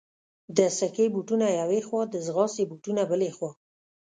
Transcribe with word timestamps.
د 0.57 0.59
سکې 0.77 1.05
بوټونه 1.13 1.47
یوې 1.59 1.81
خوا، 1.87 2.01
د 2.13 2.15
ځغاستې 2.27 2.63
بوټونه 2.69 3.01
بلې 3.09 3.29
خوا. 3.35 3.51